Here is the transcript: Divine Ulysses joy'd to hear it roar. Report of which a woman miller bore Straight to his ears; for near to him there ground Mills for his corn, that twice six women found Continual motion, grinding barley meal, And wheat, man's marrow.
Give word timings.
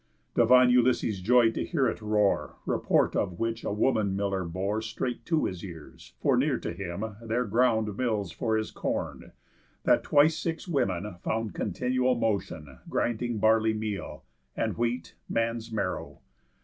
Divine 0.33 0.71
Ulysses 0.71 1.21
joy'd 1.21 1.53
to 1.53 1.63
hear 1.63 1.85
it 1.87 2.01
roar. 2.01 2.55
Report 2.65 3.15
of 3.15 3.37
which 3.37 3.63
a 3.63 3.71
woman 3.71 4.15
miller 4.15 4.43
bore 4.43 4.81
Straight 4.81 5.23
to 5.27 5.45
his 5.45 5.63
ears; 5.63 6.13
for 6.19 6.35
near 6.35 6.57
to 6.57 6.73
him 6.73 7.05
there 7.21 7.45
ground 7.45 7.95
Mills 7.95 8.31
for 8.31 8.57
his 8.57 8.71
corn, 8.71 9.31
that 9.83 10.01
twice 10.01 10.35
six 10.35 10.67
women 10.67 11.17
found 11.21 11.53
Continual 11.53 12.15
motion, 12.15 12.79
grinding 12.89 13.37
barley 13.37 13.75
meal, 13.75 14.23
And 14.57 14.75
wheat, 14.75 15.13
man's 15.29 15.71
marrow. 15.71 16.17